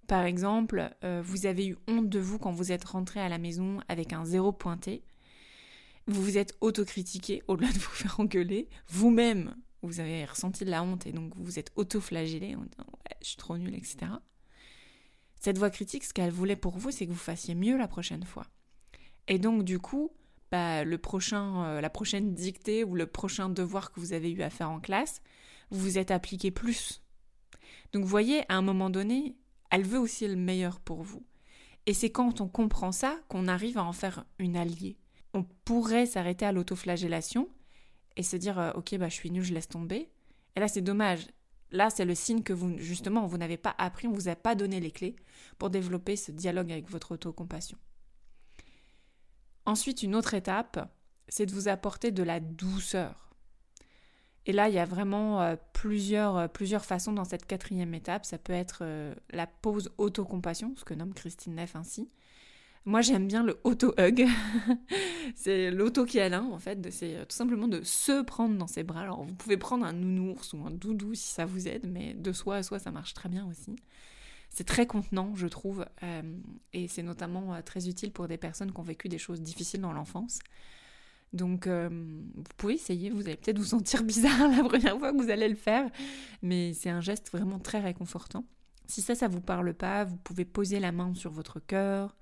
[0.07, 3.39] Par exemple, euh, vous avez eu honte de vous quand vous êtes rentré à la
[3.39, 5.03] maison avec un zéro pointé.
[6.07, 8.69] Vous vous êtes autocritiqué au-delà de vous faire engueuler.
[8.89, 12.87] Vous-même, vous avez ressenti de la honte et donc vous vous êtes auto-flagellé en disant
[13.21, 14.13] je suis trop nul, etc.
[15.41, 18.25] Cette voix critique, ce qu'elle voulait pour vous, c'est que vous fassiez mieux la prochaine
[18.25, 18.47] fois.
[19.29, 20.13] Et donc, du coup,
[20.51, 24.43] bah, le prochain, euh, la prochaine dictée ou le prochain devoir que vous avez eu
[24.43, 25.21] à faire en classe,
[25.71, 27.03] vous vous êtes appliqué plus.
[27.93, 29.37] Donc, vous voyez, à un moment donné,
[29.71, 31.25] elle veut aussi le meilleur pour vous.
[31.87, 34.99] Et c'est quand on comprend ça qu'on arrive à en faire une alliée.
[35.35, 37.49] On pourrait s'arrêter à l'autoflagellation
[38.17, 40.09] et se dire euh, ok bah je suis nul, je laisse tomber.
[40.57, 41.27] Et là c'est dommage.
[41.71, 44.55] Là c'est le signe que vous justement vous n'avez pas appris, on vous a pas
[44.55, 45.17] donné les clés
[45.59, 47.79] pour développer ce dialogue avec votre autocompassion.
[49.65, 50.93] Ensuite une autre étape,
[51.29, 53.26] c'est de vous apporter de la douceur.
[54.47, 58.25] Et là, il y a vraiment euh, plusieurs, euh, plusieurs façons dans cette quatrième étape.
[58.25, 62.09] Ça peut être euh, la pause autocompassion, ce que nomme Christine Neff ainsi.
[62.85, 64.25] Moi, j'aime bien le auto-hug.
[65.35, 66.93] c'est l'auto-câlin, en fait.
[66.93, 69.01] C'est tout simplement de se prendre dans ses bras.
[69.01, 72.33] Alors, vous pouvez prendre un nounours ou un doudou si ça vous aide, mais de
[72.33, 73.75] soi à soi, ça marche très bien aussi.
[74.51, 75.85] C'est très contenant, je trouve,
[76.73, 79.93] et c'est notamment très utile pour des personnes qui ont vécu des choses difficiles dans
[79.93, 80.39] l'enfance.
[81.33, 85.23] Donc, euh, vous pouvez essayer, vous allez peut-être vous sentir bizarre la première fois que
[85.23, 85.91] vous allez le faire,
[86.43, 88.45] mais c'est un geste vraiment très réconfortant.
[88.87, 92.17] Si ça, ça vous parle pas, vous pouvez poser la main sur votre cœur,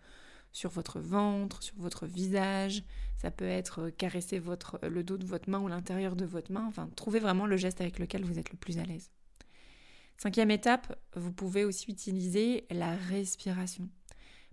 [0.52, 2.84] sur votre ventre, sur votre visage.
[3.16, 6.52] Ça peut être euh, caresser votre, le dos de votre main ou l'intérieur de votre
[6.52, 6.64] main.
[6.66, 9.10] Enfin, trouvez vraiment le geste avec lequel vous êtes le plus à l'aise.
[10.16, 13.88] Cinquième étape, vous pouvez aussi utiliser la respiration.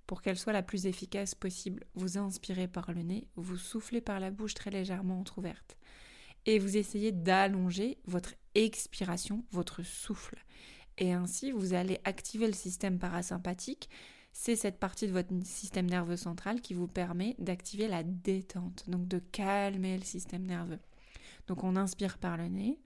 [0.08, 4.20] Pour qu'elle soit la plus efficace possible, vous inspirez par le nez, vous soufflez par
[4.20, 5.78] la bouche très légèrement entr'ouverte.
[6.46, 10.44] et vous essayez d'allonger votre expiration, votre souffle.
[10.98, 13.90] Et ainsi, vous allez activer le système parasympathique.
[14.34, 19.08] C'est cette partie de votre système nerveux central qui vous permet d'activer la détente, donc
[19.08, 20.80] de calmer le système nerveux.
[21.48, 22.80] Donc on inspire par le nez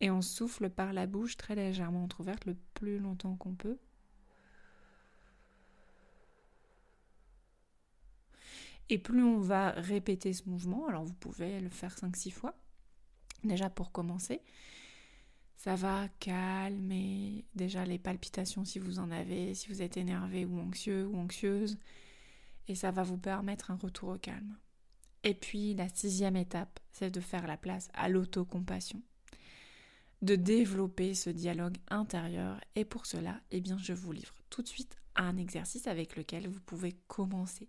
[0.00, 3.78] et on souffle par la bouche très légèrement entrouverte le plus longtemps qu'on peut.
[8.90, 12.58] Et plus on va répéter ce mouvement, alors vous pouvez le faire 5-6 fois,
[13.44, 14.42] déjà pour commencer,
[15.56, 20.58] ça va calmer déjà les palpitations si vous en avez, si vous êtes énervé ou
[20.58, 21.78] anxieux ou anxieuse,
[22.66, 24.56] et ça va vous permettre un retour au calme.
[25.22, 29.00] Et puis la sixième étape, c'est de faire la place à l'autocompassion,
[30.22, 34.68] de développer ce dialogue intérieur, et pour cela, eh bien, je vous livre tout de
[34.68, 37.68] suite un exercice avec lequel vous pouvez commencer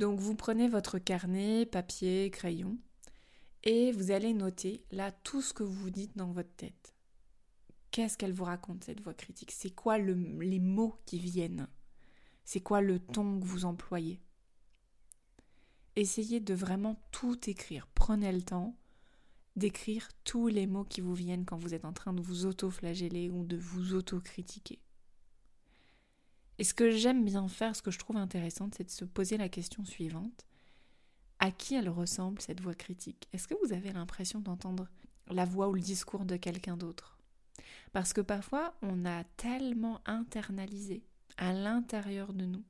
[0.00, 2.78] donc vous prenez votre carnet, papier, crayon,
[3.62, 6.96] et vous allez noter là tout ce que vous vous dites dans votre tête.
[7.90, 9.52] Qu'est-ce qu'elle vous raconte, cette voix critique?
[9.52, 11.68] C'est quoi les mots qui viennent?
[12.44, 14.22] C'est quoi le ton que vous employez?
[15.96, 17.86] Essayez de vraiment tout écrire.
[17.94, 18.78] Prenez le temps
[19.56, 23.28] d'écrire tous les mots qui vous viennent quand vous êtes en train de vous auto-flageller
[23.28, 24.80] ou de vous auto-critiquer.
[26.60, 29.38] Et ce que j'aime bien faire, ce que je trouve intéressant, c'est de se poser
[29.38, 30.44] la question suivante.
[31.38, 33.28] À qui elle ressemble cette voix critique?
[33.32, 34.86] Est-ce que vous avez l'impression d'entendre
[35.28, 37.18] la voix ou le discours de quelqu'un d'autre?
[37.92, 41.02] Parce que parfois, on a tellement internalisé
[41.38, 42.62] à l'intérieur de nous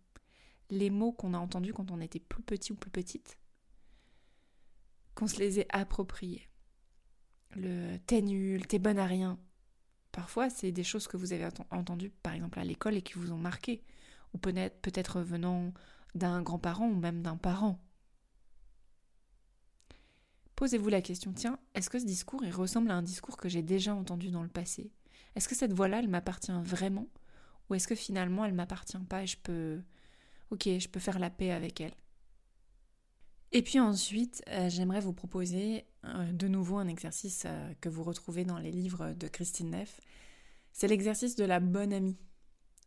[0.70, 3.40] les mots qu'on a entendus quand on était plus petit ou plus petite,
[5.16, 6.48] qu'on se les ait appropriés.
[7.57, 9.37] Le t'es nul, t'es bonne à rien,
[10.12, 13.33] Parfois, c'est des choses que vous avez entendues, par exemple, à l'école et qui vous
[13.33, 13.83] ont marqué,
[14.35, 15.73] ou peut-être venant
[16.14, 17.79] d'un grand-parent ou même d'un parent.
[20.57, 23.62] Posez-vous la question, tiens, est-ce que ce discours, il ressemble à un discours que j'ai
[23.62, 24.90] déjà entendu dans le passé?
[25.37, 27.07] Est-ce que cette voix-là, elle m'appartient vraiment?
[27.68, 29.81] Ou est-ce que finalement, elle m'appartient pas et je peux...
[30.51, 31.94] Ok, je peux faire la paix avec elle?
[33.52, 38.04] Et puis ensuite, euh, j'aimerais vous proposer euh, de nouveau un exercice euh, que vous
[38.04, 40.00] retrouvez dans les livres de Christine Neff.
[40.72, 42.16] C'est l'exercice de la bonne amie.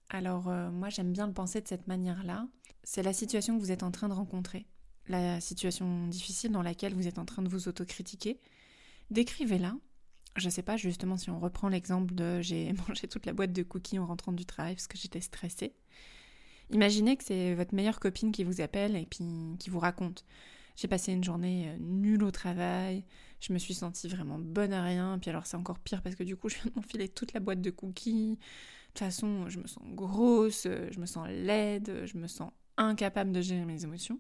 [0.10, 2.48] Alors moi j'aime bien le penser de cette manière-là.
[2.84, 4.68] C'est la situation que vous êtes en train de rencontrer,
[5.08, 8.40] la situation difficile dans laquelle vous êtes en train de vous autocritiquer.
[9.10, 9.76] Décrivez-la.
[10.36, 13.54] Je ne sais pas justement si on reprend l'exemple de j'ai mangé toute la boîte
[13.54, 15.74] de cookies en rentrant du travail parce que j'étais stressée.
[16.72, 19.26] Imaginez que c'est votre meilleure copine qui vous appelle et puis
[19.60, 20.26] qui vous raconte.
[20.76, 23.04] J'ai passé une journée euh, nulle au travail,
[23.40, 26.24] je me suis sentie vraiment bonne à rien, puis alors c'est encore pire parce que
[26.24, 28.38] du coup je viens de m'enfiler toute la boîte de cookies.
[28.38, 33.32] De toute façon, je me sens grosse, je me sens laide, je me sens incapable
[33.32, 34.20] de gérer mes émotions.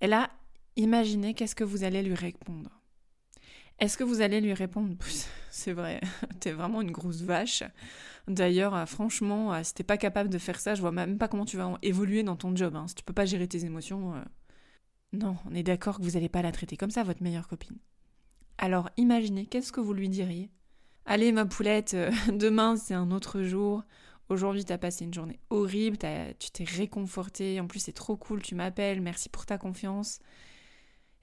[0.00, 0.30] Et là,
[0.76, 2.70] imaginez qu'est-ce que vous allez lui répondre.
[3.78, 4.96] Est-ce que vous allez lui répondre
[5.50, 6.00] C'est vrai,
[6.40, 7.62] t'es vraiment une grosse vache.
[8.28, 11.28] D'ailleurs, euh, franchement, euh, si t'es pas capable de faire ça, je vois même pas
[11.28, 12.76] comment tu vas évoluer dans ton job.
[12.76, 12.86] Hein.
[12.88, 14.14] Si tu peux pas gérer tes émotions.
[15.14, 15.16] Euh.
[15.18, 17.76] Non, on est d'accord que vous n'allez pas la traiter comme ça, votre meilleure copine.
[18.58, 20.50] Alors imaginez, qu'est-ce que vous lui diriez?
[21.04, 21.96] Allez, ma poulette,
[22.32, 23.82] demain c'est un autre jour.
[24.28, 25.98] Aujourd'hui, t'as passé une journée horrible,
[26.38, 27.60] tu t'es réconfortée.
[27.60, 30.20] En plus, c'est trop cool, tu m'appelles, merci pour ta confiance.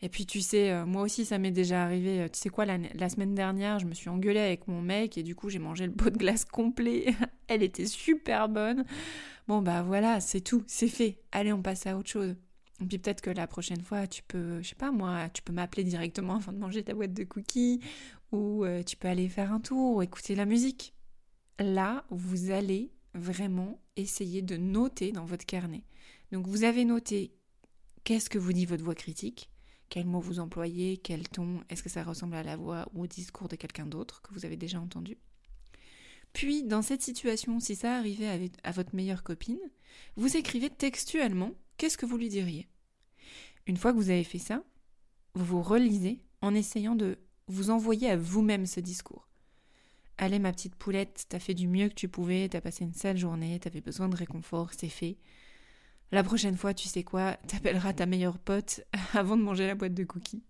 [0.02, 2.66] Et puis tu sais, euh, moi aussi ça m'est déjà arrivé, euh, tu sais quoi,
[2.66, 5.86] la, semaine dernière, je me suis engueulée avec mon mec et du coup j'ai mangé
[5.86, 7.14] le pot de glace complet.
[7.48, 8.86] Elle était super bonne.
[9.48, 11.20] Bon bah voilà, c'est tout, c'est fait.
[11.32, 12.36] Allez, on passe à autre chose.
[12.82, 15.54] Et puis peut-être que la prochaine fois, tu peux, je sais pas moi, tu peux
[15.54, 17.82] m'appeler directement avant de manger ta boîte de cookies
[18.32, 20.94] ou euh, tu peux aller faire un tour, écouter la musique.
[21.60, 25.84] Là, vous allez vraiment essayer de noter dans votre carnet.
[26.32, 27.34] Donc vous avez noté
[28.04, 29.50] qu'est-ce que vous dit votre voix critique,
[29.90, 33.08] quel mot vous employez, quel ton, est-ce que ça ressemble à la voix ou au
[33.08, 35.18] discours de quelqu'un d'autre que vous avez déjà entendu.
[36.32, 39.60] Puis, dans cette situation, si ça arrivait à votre meilleure copine,
[40.16, 42.68] vous écrivez textuellement qu'est-ce que vous lui diriez?
[43.66, 44.62] Une fois que vous avez fait ça,
[45.34, 49.28] vous vous relisez en essayant de vous envoyer à vous-même ce discours.
[50.18, 53.18] Allez ma petite poulette, t'as fait du mieux que tu pouvais, t'as passé une sale
[53.18, 55.18] journée, t'avais besoin de réconfort, c'est fait.
[56.12, 58.82] La prochaine fois, tu sais quoi, t'appelleras ta meilleure pote
[59.14, 60.44] avant de manger la boîte de cookies.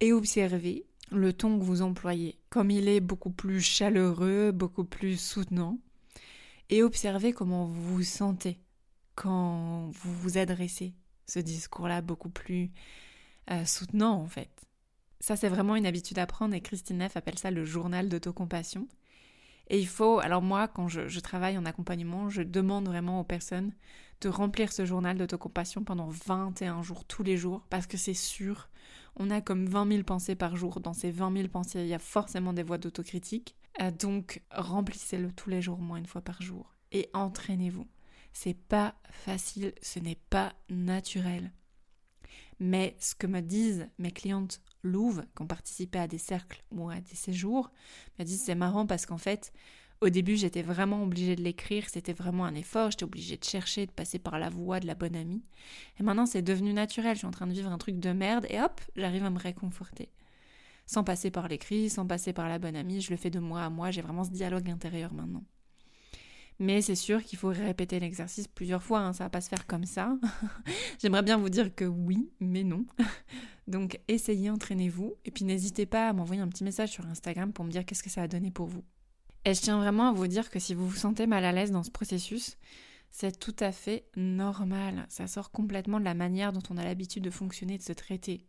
[0.00, 5.18] Et observez le ton que vous employez, comme il est beaucoup plus chaleureux, beaucoup plus
[5.18, 5.78] soutenant.
[6.68, 8.58] Et observez comment vous vous sentez
[9.18, 10.94] quand vous vous adressez
[11.26, 12.70] ce discours-là beaucoup plus
[13.50, 14.64] euh, soutenant en fait.
[15.18, 18.86] Ça c'est vraiment une habitude à prendre et Christine Neff appelle ça le journal d'autocompassion.
[19.70, 23.72] Et il faut, alors moi, quand je, travaille en accompagnement, je demande vraiment aux personnes
[24.20, 28.70] de remplir ce journal d'autocompassion pendant 21 jours, tous les jours, parce que c'est sûr,
[29.16, 30.80] on a comme 20 000 pensées par jour.
[30.80, 33.56] Dans ces 20 000 pensées, il y a forcément des voix d'autocritique.
[33.82, 36.74] Euh, donc, remplissez-le tous les jours, au moins une fois par jour.
[36.90, 37.86] Et entraînez-vous.
[38.40, 41.50] C'est pas facile, ce n'est pas naturel.
[42.60, 46.88] Mais ce que me disent mes clientes louves qui ont participé à des cercles ou
[46.88, 47.72] à des séjours,
[48.16, 49.52] me disent c'est marrant parce qu'en fait,
[50.00, 53.86] au début, j'étais vraiment obligée de l'écrire, c'était vraiment un effort, j'étais obligée de chercher,
[53.86, 55.42] de passer par la voie de la bonne amie.
[55.98, 58.46] Et maintenant, c'est devenu naturel, je suis en train de vivre un truc de merde
[58.50, 60.12] et hop, j'arrive à me réconforter.
[60.86, 63.64] Sans passer par l'écrit, sans passer par la bonne amie, je le fais de moi
[63.64, 65.42] à moi, j'ai vraiment ce dialogue intérieur maintenant.
[66.60, 69.66] Mais c'est sûr qu'il faut répéter l'exercice plusieurs fois, hein, ça va pas se faire
[69.66, 70.16] comme ça.
[71.00, 72.84] J'aimerais bien vous dire que oui, mais non.
[73.68, 77.64] Donc essayez, entraînez-vous, et puis n'hésitez pas à m'envoyer un petit message sur Instagram pour
[77.64, 78.82] me dire qu'est-ce que ça a donné pour vous.
[79.44, 81.70] Et je tiens vraiment à vous dire que si vous vous sentez mal à l'aise
[81.70, 82.56] dans ce processus,
[83.10, 85.06] c'est tout à fait normal.
[85.08, 88.44] Ça sort complètement de la manière dont on a l'habitude de fonctionner, de se traiter.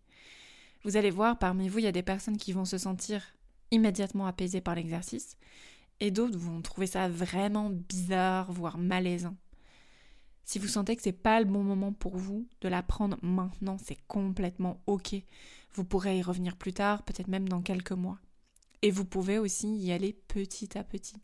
[0.84, 3.22] Vous allez voir, parmi vous, il y a des personnes qui vont se sentir
[3.72, 5.38] immédiatement apaisées par l'exercice,
[5.99, 9.35] et d'autres vont trouver ça vraiment bizarre, voire malaisant.
[10.45, 13.99] Si vous sentez que c'est pas le bon moment pour vous de l'apprendre maintenant, c'est
[14.07, 15.15] complètement ok.
[15.73, 18.17] Vous pourrez y revenir plus tard, peut-être même dans quelques mois.
[18.81, 21.17] Et vous pouvez aussi y aller petit à petit.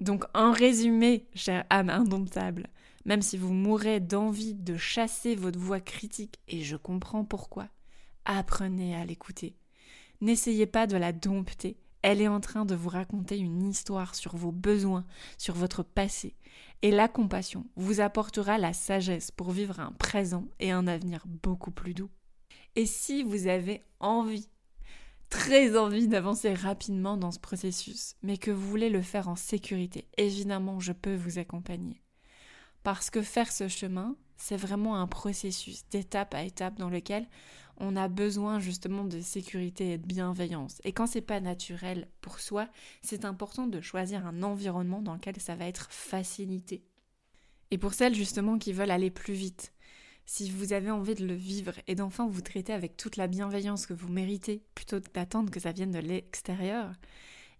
[0.00, 2.68] Donc en résumé, chère âme indomptable,
[3.04, 7.68] même si vous mourrez d'envie de chasser votre voix critique, et je comprends pourquoi,
[8.24, 9.56] apprenez à l'écouter.
[10.20, 11.76] N'essayez pas de la dompter.
[12.02, 15.04] Elle est en train de vous raconter une histoire sur vos besoins,
[15.36, 16.36] sur votre passé.
[16.82, 21.72] Et la compassion vous apportera la sagesse pour vivre un présent et un avenir beaucoup
[21.72, 22.10] plus doux.
[22.76, 24.48] Et si vous avez envie
[25.28, 30.08] très envie d'avancer rapidement dans ce processus, mais que vous voulez le faire en sécurité,
[30.16, 32.00] évidemment, je peux vous accompagner.
[32.82, 37.26] Parce que faire ce chemin, c'est vraiment un processus d'étape à étape dans lequel
[37.78, 40.80] on a besoin justement de sécurité et de bienveillance.
[40.84, 42.68] Et quand c'est pas naturel pour soi,
[43.02, 46.82] c'est important de choisir un environnement dans lequel ça va être facilité.
[47.70, 49.72] Et pour celles justement qui veulent aller plus vite,
[50.26, 53.86] si vous avez envie de le vivre et d'enfin vous traiter avec toute la bienveillance
[53.86, 56.92] que vous méritez, plutôt que d'attendre que ça vienne de l'extérieur,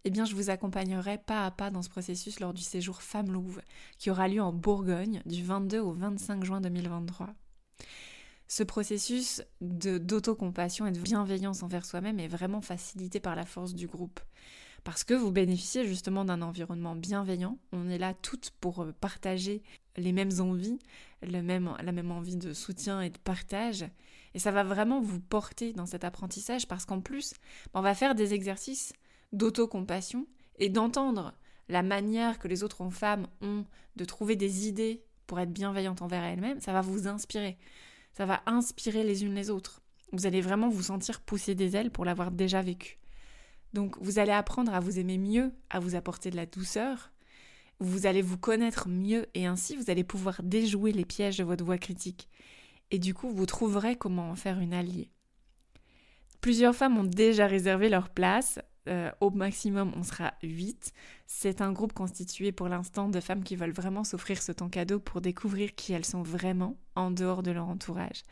[0.05, 3.33] eh bien je vous accompagnerai pas à pas dans ce processus lors du séjour Femme
[3.33, 3.63] Louve,
[3.99, 7.29] qui aura lieu en Bourgogne du 22 au 25 juin 2023.
[8.49, 13.87] Ce processus d'autocompassion et de bienveillance envers soi-même est vraiment facilité par la force du
[13.87, 14.21] groupe.
[14.85, 17.59] Parce que vous bénéficiez justement d'un environnement bienveillant.
[17.73, 19.63] On est là toutes pour euh, partager
[19.97, 20.79] les mêmes envies,
[21.23, 23.85] le même, la même envie de soutien et de partage.
[24.33, 27.35] Et ça va vraiment vous porter dans cet apprentissage parce qu'en plus,
[27.75, 28.95] on va faire des exercices
[29.33, 30.27] d'autocompassion
[30.59, 31.35] et d'entendre
[31.69, 36.25] la manière que les autres femmes ont de trouver des idées pour être bienveillantes envers
[36.25, 37.59] elles-mêmes, ça va vous inspirer.
[38.13, 39.83] Ça va inspirer les unes les autres.
[40.13, 42.99] Vous allez vraiment vous sentir pousser des ailes pour l'avoir déjà vécu.
[43.73, 47.13] Donc vous allez apprendre à vous aimer mieux, à vous apporter de la douceur,
[47.81, 51.65] vous allez vous connaître mieux et ainsi vous allez pouvoir déjouer les pièges de votre
[51.65, 52.29] voix critique.
[52.91, 55.11] Et du coup, vous trouverez comment en faire une alliée.
[56.41, 58.59] Plusieurs femmes ont déjà réservé leur place.
[58.89, 60.93] Euh, au maximum, on sera 8.
[61.27, 64.99] C'est un groupe constitué pour l'instant de femmes qui veulent vraiment s'offrir ce temps cadeau
[64.99, 68.23] pour découvrir qui elles sont vraiment en dehors de leur entourage.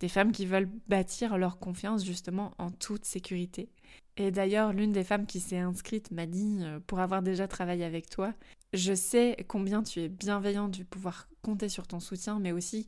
[0.00, 3.68] Des femmes qui veulent bâtir leur confiance justement en toute sécurité.
[4.16, 7.84] Et d'ailleurs, l'une des femmes qui s'est inscrite m'a dit, euh, pour avoir déjà travaillé
[7.84, 8.34] avec toi,
[8.72, 12.86] je sais combien tu es bienveillante, de pouvoir compter sur ton soutien, mais aussi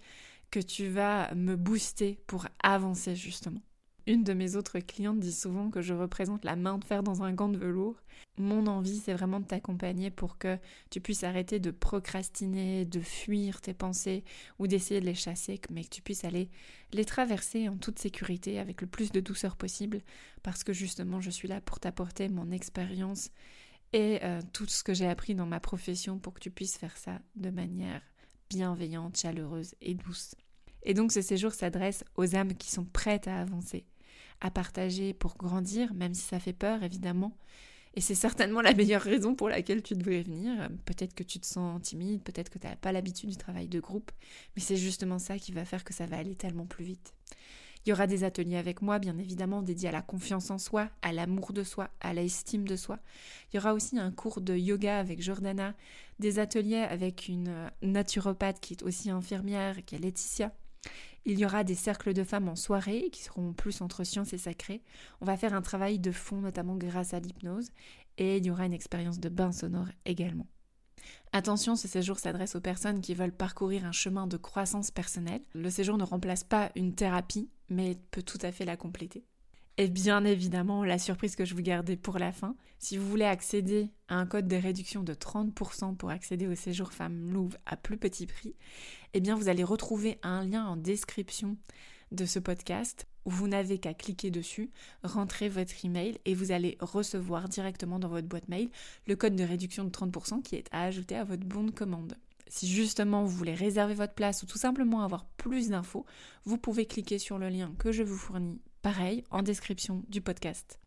[0.51, 3.63] que tu vas me booster pour avancer justement.
[4.11, 7.23] Une de mes autres clientes dit souvent que je représente la main de fer dans
[7.23, 7.95] un gant de velours.
[8.39, 10.59] Mon envie, c'est vraiment de t'accompagner pour que
[10.91, 14.25] tu puisses arrêter de procrastiner, de fuir tes pensées
[14.59, 16.51] ou d'essayer de les chasser, mais que tu puisses aller
[16.93, 20.01] les traverser en toute sécurité avec le plus de douceur possible,
[20.43, 23.31] parce que justement, je suis là pour t'apporter mon expérience
[23.93, 26.97] et euh, tout ce que j'ai appris dans ma profession pour que tu puisses faire
[26.97, 28.03] ça de manière
[28.49, 30.35] bienveillante, chaleureuse et douce.
[30.83, 33.85] Et donc ce séjour s'adresse aux âmes qui sont prêtes à avancer,
[34.41, 37.37] à partager pour grandir, même si ça fait peur évidemment.
[37.95, 40.71] Et c'est certainement la meilleure raison pour laquelle tu devrais venir.
[40.85, 43.81] Peut-être que tu te sens timide, peut-être que tu n'as pas l'habitude du travail de
[43.81, 44.13] groupe,
[44.55, 47.15] mais c'est justement ça qui va faire que ça va aller tellement plus vite.
[47.85, 50.91] Il y aura des ateliers avec moi, bien évidemment, dédiés à la confiance en soi,
[51.01, 52.99] à l'amour de soi, à l'estime de soi.
[53.51, 55.75] Il y aura aussi un cours de yoga avec Jordana,
[56.19, 60.53] des ateliers avec une naturopathe qui est aussi infirmière, qui est Laetitia.
[61.27, 64.39] Il y aura des cercles de femmes en soirée qui seront plus entre sciences et
[64.39, 64.83] sacré.
[65.21, 67.71] On va faire un travail de fond, notamment grâce à l'hypnose.
[68.17, 70.47] Et il y aura une expérience de bain sonore également.
[71.33, 75.43] Attention, ce séjour s'adresse aux personnes qui veulent parcourir un chemin de croissance personnelle.
[75.55, 79.25] Le séjour ne remplace pas une thérapie, mais peut tout à fait la compléter.
[79.81, 83.25] Et bien évidemment, la surprise que je vous gardais pour la fin, si vous voulez
[83.25, 87.79] accéder à un code de réduction de 30% pour accéder au séjour Femme Louvre à
[87.79, 88.55] plus petit prix,
[89.15, 91.57] eh bien vous allez retrouver un lien en description
[92.13, 94.71] de ce podcast où vous n'avez qu'à cliquer dessus,
[95.03, 98.69] rentrer votre email et vous allez recevoir directement dans votre boîte mail
[99.07, 102.19] le code de réduction de 30% qui est à ajouter à votre bon de commande.
[102.49, 106.05] Si justement vous voulez réserver votre place ou tout simplement avoir plus d'infos,
[106.45, 110.79] vous pouvez cliquer sur le lien que je vous fournis, pareil, en description du podcast.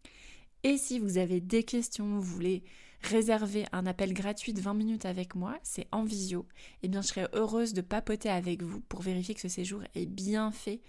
[0.63, 2.63] Et si vous avez des questions, vous voulez
[3.01, 6.47] réserver un appel gratuit de 20 minutes avec moi, c'est en visio,
[6.83, 10.05] eh bien je serai heureuse de papoter avec vous pour vérifier que ce séjour est
[10.05, 10.81] bien fait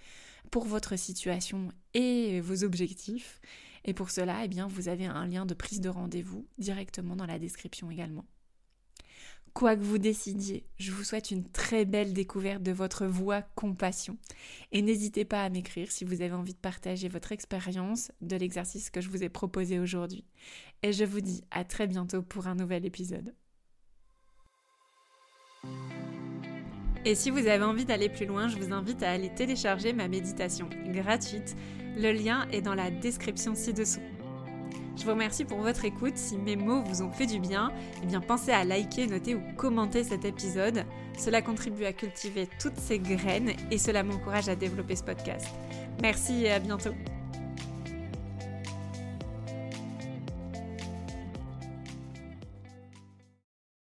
[0.51, 3.41] pour votre situation et vos objectifs.
[3.83, 7.27] Et pour cela, eh bien, vous avez un lien de prise de rendez-vous directement dans
[7.27, 8.25] la description également.
[9.55, 14.17] Quoi que vous décidiez, je vous souhaite une très belle découverte de votre voix compassion.
[14.73, 18.89] Et n'hésitez pas à m'écrire si vous avez envie de partager votre expérience de l'exercice
[18.89, 20.25] que je vous ai proposé aujourd'hui.
[20.83, 23.33] Et je vous dis à très bientôt pour un nouvel épisode.
[27.05, 30.09] Et si vous avez envie d'aller plus loin, je vous invite à aller télécharger ma
[30.09, 31.55] méditation gratuite.
[31.95, 34.01] Le lien est dans la description ci-dessous.
[34.97, 36.17] Je vous remercie pour votre écoute.
[36.17, 37.71] Si mes mots vous ont fait du bien,
[38.01, 40.85] eh bien pensez à liker, noter ou commenter cet épisode.
[41.17, 45.47] Cela contribue à cultiver toutes ces graines et cela m'encourage à développer ce podcast.
[46.01, 46.93] Merci et à bientôt.